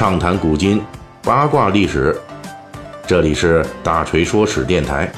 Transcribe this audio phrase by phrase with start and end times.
[0.00, 0.82] 畅谈古今，
[1.22, 2.18] 八卦历史。
[3.06, 5.12] 这里是大锤说史电台。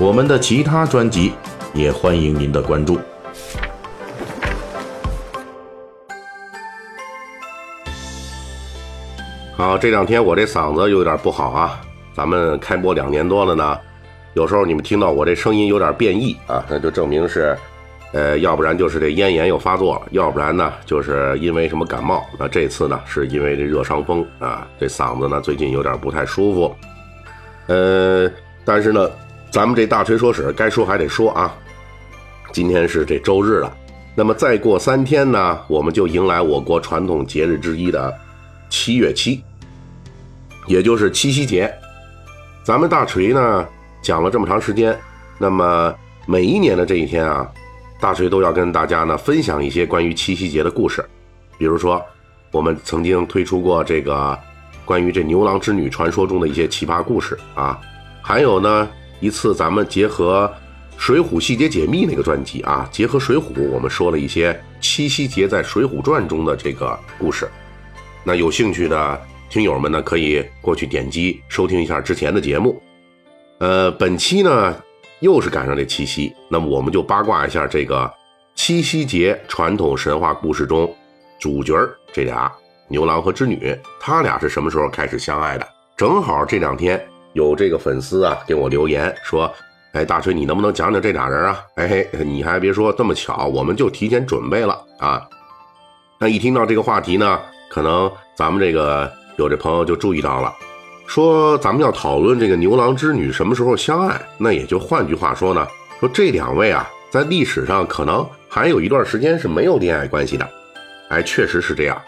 [0.00, 1.32] 我们的其他专辑
[1.72, 2.98] 也欢迎您的关注。
[9.54, 11.80] 好，这两天我这嗓子有点不好啊。
[12.16, 13.78] 咱们开播两年多了呢，
[14.34, 17.56] 有时候你们听到我这声音有点变异啊，那就证明是，
[18.12, 22.24] 呃，要不然就是这咽炎又发作了，要不然呢就是因为什么感冒。
[22.38, 26.76] 那这次呢是因为这热伤风啊，这嗓子呢最近有点不太舒服。
[27.68, 28.30] 呃，
[28.64, 29.10] 但是呢，
[29.50, 31.54] 咱们这大锤说史该说还得说啊。
[32.52, 33.74] 今天是这周日了，
[34.14, 38.14] 那么再过三天呢，我们就迎来我国传统节日之一的
[38.68, 39.42] 七月七，
[40.66, 41.72] 也就是七夕节。
[42.62, 43.66] 咱们大锤呢
[44.02, 44.94] 讲了这么长时间，
[45.38, 45.94] 那么
[46.26, 47.50] 每一年的这一天啊，
[48.02, 51.04] 大锤都要跟大家呢分享一些关于七夕节的故事。
[51.56, 52.04] 比如说，
[52.50, 54.36] 我们曾经推出过这个
[54.84, 57.80] 关于这牛郎织女传说中的一些奇葩故事啊，
[58.20, 58.90] 还有呢
[59.20, 60.52] 一次咱们结合
[61.00, 67.48] 《水浒细节解密》那个专辑啊，结合《水浒》，我们说了一些七夕节在《水浒传》中的这个故事。
[68.24, 69.20] 那有兴趣的。
[69.52, 72.82] 听友们呢，可以过去点击收听一下之前的节目。
[73.58, 74.74] 呃，本期呢
[75.22, 78.12] 又是赶上这七夕，那么我们就八卦一下这个
[78.56, 80.92] 七夕节传统神话故事中
[81.40, 81.74] 主角
[82.12, 82.50] 这俩
[82.88, 85.66] 牛郎和织女，他俩是什么时候开始相爱的？
[85.96, 87.00] 正好这两天
[87.34, 89.48] 有这个粉丝啊给我留言说
[89.94, 95.22] ：“哎，大锤，你能不能讲讲这俩人啊？” 哎嘿，你还别说，这么巧，我们就提前准备了啊。
[96.18, 99.10] 那一听到这个话题呢，可能咱们这个。
[99.38, 100.54] 有这朋友就注意到了，
[101.12, 105.68] 说咱们要讨论这个牛郎织女什么时候相爱，那也就换句话说呢，
[106.00, 110.50] 说这两位啊，在历史上可能还有一段时间是没有恋爱关系的。
[111.10, 112.00] 哎，确实是这样。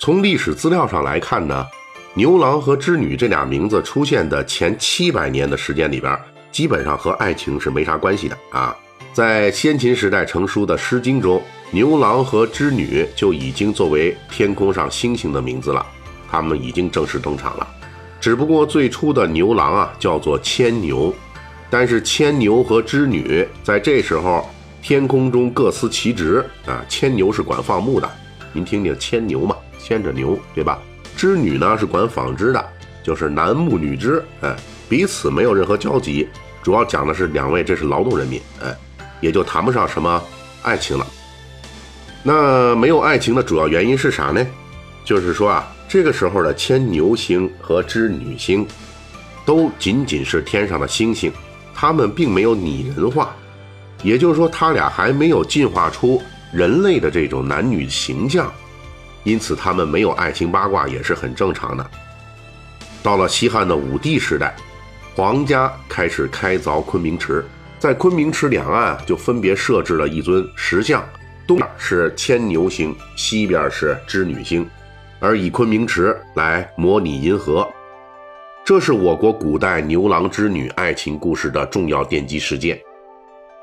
[0.00, 1.64] 从历史资料上来看呢，
[2.14, 6.18] 牛郎和织女这俩名字出现的前七百年的时间里边，
[6.50, 8.76] 基本上和爱情是没啥关系的啊。
[9.12, 11.40] 在先秦时代成书的《诗经》中，
[11.70, 15.86] 牛郎和织女就已经作为天空上星星的名字了。
[16.28, 17.68] 他们已经正式登场了，
[18.24, 21.14] 只不过最初的牛郎啊叫做牵牛，
[21.68, 24.48] 但是牵牛和织女在这时候
[24.80, 28.10] 天空中各司其职啊，牵牛是管放牧的，
[28.54, 30.78] 您听听牵牛嘛，牵着牛对吧？
[31.18, 32.66] 织女呢是管纺织的，
[33.02, 34.56] 就是男牧女织，哎，
[34.88, 36.26] 彼此没有任何交集，
[36.62, 38.74] 主要讲的是两位这是劳动人民，哎，
[39.20, 40.24] 也就谈不上什么
[40.62, 41.06] 爱情了。
[42.22, 44.46] 那没有爱情的主要原因是啥呢？
[45.04, 45.70] 就是说啊。
[45.94, 48.66] 这个时候的牵牛星和织女星，
[49.46, 51.32] 都仅仅是天上的星星，
[51.72, 53.32] 他们并没有拟人化，
[54.02, 56.20] 也就是说，他俩还没有进化出
[56.52, 58.52] 人类的这种男女形象，
[59.22, 61.90] 因此他们没有爱情八卦也是很正常的。
[63.00, 64.52] 到了西汉的武帝时代，
[65.14, 67.46] 皇家开始开凿昆明池，
[67.78, 71.08] 在昆明池两岸就分别设置了一尊石像，
[71.46, 74.68] 东边是牵牛星，西边是织女星。
[75.24, 77.66] 而以昆明池来模拟银河，
[78.62, 82.78] 这是我国古代牛郎织女爱情故事的重要奠基事件。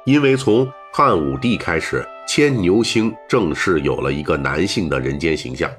[0.04, 5.70] 因为从汉武帝开始，牵牛星正式有了一个男性的人间形象，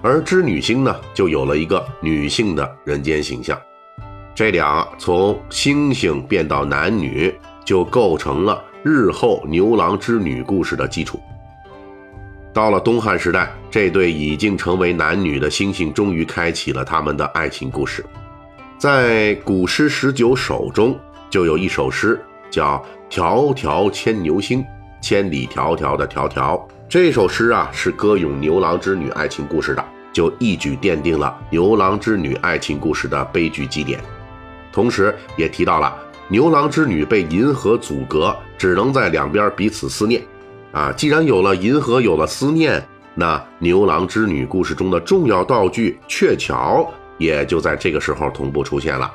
[0.00, 3.60] 而织女星呢，就有了一个女性的人间形象。
[4.32, 7.34] 这俩从星星变到男女，
[7.64, 11.18] 就构成了日后牛郎织女故事的基础。
[12.56, 18.02] 到了东汉时代，这对已经成为男女的星星终于开启了他们的爱情故事。
[18.78, 22.18] 在《古诗十九首》中，就有一首诗
[22.50, 22.82] 叫
[23.14, 24.62] 《迢迢牵牛星》，
[25.02, 26.58] 千里迢迢的迢迢。
[26.88, 34.00] 这首诗啊，是歌咏牛郎织女爱情故事的，就一举奠定了牛郎织女爱情故事的悲剧基点。
[34.72, 35.94] 同时，也提到了
[36.28, 40.22] 牛郎织女被银河阻隔，只能在两边彼此思念。
[40.76, 46.86] 啊，既然有了银河，有了思念，那牛郎织女故事中的重要道具鹊桥
[47.16, 49.10] 也就在这个时候同步出现了。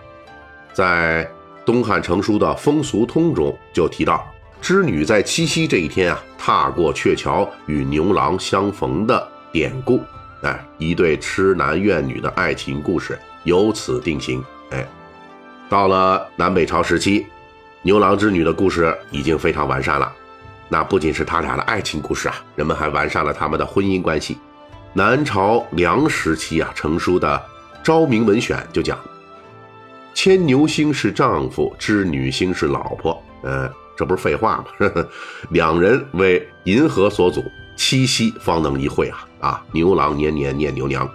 [0.74, 1.30] 在
[1.64, 4.26] 东汉成书的《风俗通》中就提到，
[4.60, 10.00] 织女在七夕这一天啊，踏过鹊桥与牛郎相逢的典故。
[10.42, 14.44] 哎，一对痴男怨女的爱情故事由此定型。
[14.72, 14.84] 哎，
[15.70, 17.28] 到了南北朝时期，
[17.84, 20.12] 牛郎织女的故事已经非常完善了。
[20.74, 24.38] 那不仅是他俩的爱情故事啊，人们还完善了他们的婚姻关系。
[24.94, 27.36] 南朝梁时期啊成书的
[27.86, 28.98] 《昭明文选》就讲：
[30.14, 33.22] 牵牛星是丈夫，织女星是老婆。
[33.44, 34.66] 嗯，这不是废话吗？
[34.78, 35.10] 呵呵
[35.50, 37.44] 两人为银河所阻，
[37.76, 39.28] 七夕方能一会啊！
[39.42, 41.10] 啊，牛郎年年念牛娘。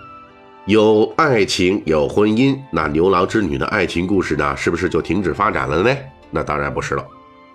[0.67, 5.97] 有爱情，有婚姻，那牛郎织女的爱情故事呢，是不是就停止发展了呢？
[6.31, 7.03] 那当然不是了。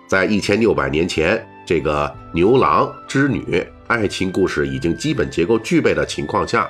[0.08, 6.68] 在一千六百年前，这个牛郎织女爱情故事已经基本结构具备的情况下，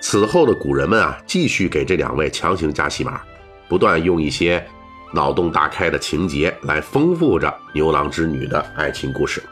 [0.00, 3.20] 此后的古人们啊，继续给这两位强行加戏码，
[3.68, 4.64] 不断用一些
[5.12, 9.42] 脑洞大开的情节来丰富着牛郎织女的爱情故事。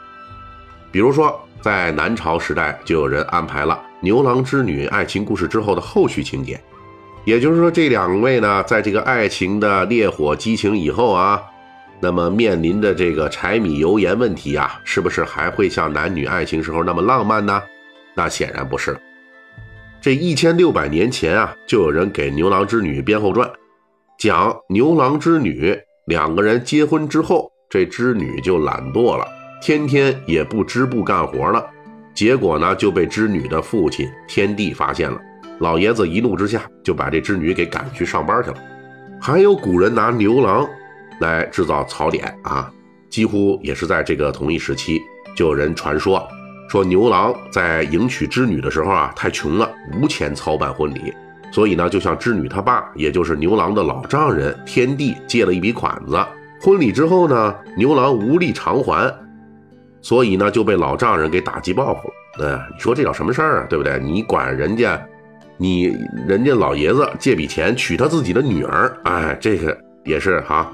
[0.91, 6.61] 比如说，在南朝时代，就有人安排了牛郎织女爱情故事之后的后续情节，
[7.23, 11.41] 也就是说，这两位呢，在这个爱情的烈火激情以后啊。
[12.01, 17.61] 那么面临的这个柴米油盐问题啊，是不是还会像男女爱情时候那么浪漫呢？
[18.13, 18.95] 那显然不是。
[20.01, 23.49] 这一千六百年前啊，就有人给牛郎织女编后传，
[24.19, 25.75] 讲牛郎织女
[26.05, 29.25] 两个人结婚之后，这织女就懒惰了，
[29.61, 31.65] 天天也不织布干活了。
[32.13, 35.19] 结果呢，就被织女的父亲天帝发现了，
[35.59, 38.57] 老爷子一怒之下就把这织女给赶去上班去了。
[39.19, 40.69] 还有古人拿牛郎。
[41.19, 42.71] 来制造槽点啊，
[43.09, 44.99] 几乎也是在这个同一时期，
[45.35, 46.27] 就有人传说
[46.69, 51.13] 说牛郎在迎娶织女的时候啊，太穷了，无钱操办婚礼，
[51.51, 56.17] 所以呢，就向织女他爸，也就是牛郎的老丈人天帝借了一笔款子。
[56.61, 59.13] 婚礼之后呢，牛郎无力偿还，
[60.01, 62.49] 所以呢，就被老丈人给打击报复了。
[62.49, 63.67] 哎，你说这叫什么事儿啊？
[63.69, 63.99] 对不对？
[63.99, 64.99] 你管人家，
[65.57, 65.95] 你
[66.27, 70.71] 人家老爷子借笔钱娶他自己的女儿，哎，这个也是哈。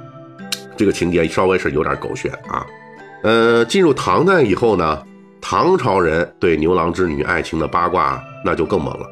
[0.81, 2.65] 这个情节稍微是有点狗血啊，
[3.21, 4.99] 呃，进入唐代以后呢，
[5.39, 9.05] 唐朝人对牛郎织女爱情的八卦那就更猛了。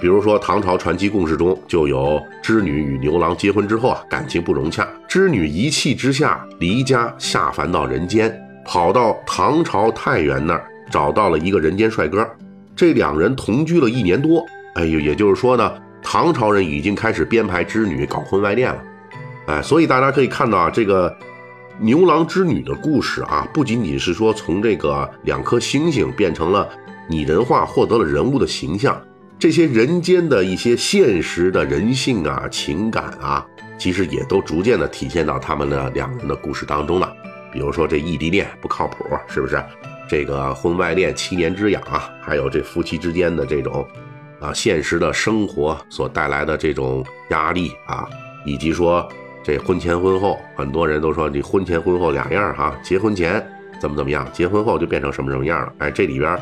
[0.00, 12.28] 比如说唐朝传奇故事中就有织女与牛郎结婚之后啊，感情不融洽，织女一气之下离家下凡到人间，跑到唐朝太原那儿找到了一个人间帅哥，
[12.74, 14.44] 这两人同居了一年多，
[14.74, 15.72] 哎呦，也就是说呢，
[16.02, 18.82] 唐朝人已经开始编排织女搞婚外恋了。
[19.46, 21.14] 哎，所以大家可以看到啊，这个
[21.78, 26.66] 牛郎织女的故事啊，不仅仅是说从这个两颗星星变成了
[27.08, 28.98] 拟人化，获得了人物的形象，
[29.38, 33.46] 这些人间的一些现实的人性啊、情感啊，
[33.76, 37.12] 其实也都逐渐的体现到他们的两人的故事当中了。
[37.52, 39.62] 比如说这异地恋不靠谱，是不是？
[40.08, 43.86] 这个婚外恋七年之痒啊，还有这夫妻之间的这种
[44.40, 48.08] 啊现实的生活所带来的这种压力啊，
[48.46, 49.06] 以及说。
[49.44, 52.74] 这婚前婚后，很多人都说你婚前婚后两样哈。
[52.82, 53.46] 结婚前
[53.78, 55.72] 怎么怎么样，结婚后就变成什么什么样了。
[55.80, 56.38] 哎，这里边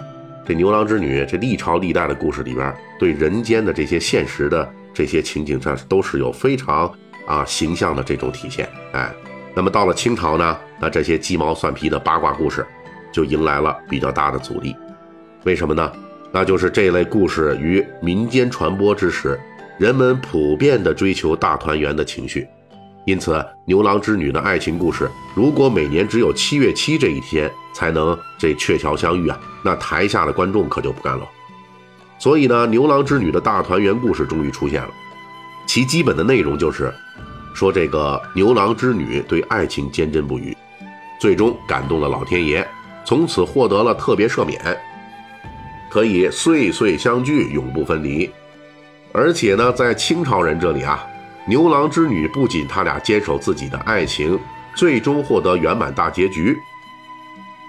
[0.46, 6.88] 这牛郎织女，这历朝历代的故事里边，对人间的这些现实的这些情景，上都是有非常
[7.26, 8.68] 啊形象的这种体现。
[8.92, 9.12] 哎，
[9.52, 12.64] 那么到了清朝呢，那这些鸡毛蒜皮的八卦故事
[13.10, 14.76] 就迎来了比较大的阻力。
[15.42, 15.92] 为什么呢？
[16.30, 19.38] 那就是这类故事于民间传播之时，
[19.76, 22.46] 人们普遍的追求大团圆的情绪。
[23.04, 31.28] 因此，牛郎织女的爱情故事，如果每年只有七月七这一天才能这鹊桥相遇啊，那台下的观众可就不干了。
[32.16, 34.88] 所以呢，牛郎织女的大团圆故事终于出现了。
[35.66, 36.94] 其基本的内容就是，
[37.52, 40.56] 说这个牛郎织女对爱情坚贞不渝，
[41.20, 42.64] 最终感动了老天爷，
[43.04, 44.60] 从此获得了特别赦免，
[45.90, 48.30] 可以岁岁相聚，永不分离。
[49.12, 51.04] 而且呢，在清朝人这里啊。
[51.46, 54.38] 牛郎织女不仅他俩坚守自己的爱情，
[54.74, 56.56] 最终获得圆满大结局，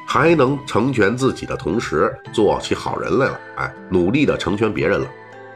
[0.05, 3.39] 还能成全自己的同时做起好人来了。
[3.55, 5.07] 哎，努力的成全别人了。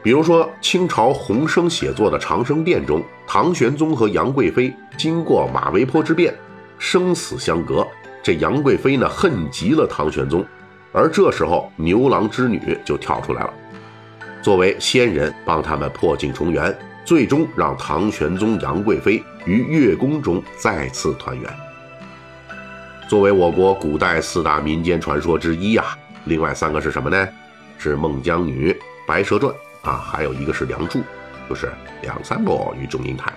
[0.02, 6.34] 比如说清朝洪升写作的《长生殿》中，唐玄宗和杨贵妃经过马嵬坡之变，
[6.78, 7.86] 生死相隔。
[8.22, 10.44] 这杨贵妃呢，恨极了唐玄宗，
[10.92, 13.52] 而这时候牛郎织女就跳出来了，
[14.42, 16.76] 作为仙人，帮他们破镜重圆。
[17.08, 21.50] 最终让唐玄宗杨贵妃于月宫中再次团圆。
[23.08, 25.96] 作为我国古代四大民间传说之一啊，
[26.26, 27.26] 另外三个是什么呢？
[27.78, 29.50] 是孟姜女、白蛇传
[29.80, 31.00] 啊，还有一个是梁祝，
[31.48, 31.72] 就是
[32.02, 33.32] 梁山伯与祝英台。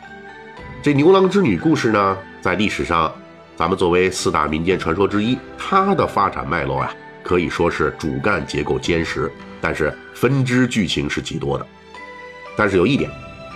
[0.84, 3.10] 这牛郎织女故事呢，在历史上，
[3.56, 11.66] 咱们作为四大民间传说之一，它的发展脉络啊，可以说是主干结构坚实，但是分支剧情是极多的。
[12.58, 13.10] 但是有一点。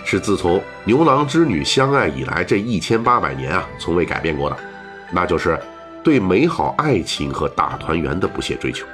[0.06, 4.56] 是自从牛郎织女相爱以来，这一千八百年啊，从未改变过的，
[5.10, 5.60] 那就是
[6.04, 8.86] 对美好爱情和大团圆的不懈追求。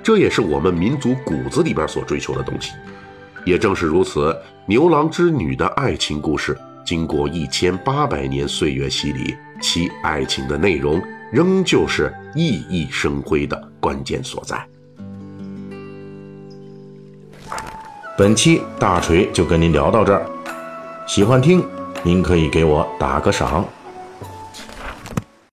[0.00, 2.72] 这也是我们民族骨子里边所追求的东西。
[3.44, 4.34] 也正是如此，
[4.64, 6.56] 牛郎织女的爱情故事，
[6.86, 14.64] 经过一千八百年岁月洗礼，其爱情的内容仍旧是熠熠生辉的关键所在。
[18.16, 20.24] 本期大锤就跟您聊到这儿，
[21.06, 21.62] 喜欢听
[22.02, 23.62] 您可以给我打个赏。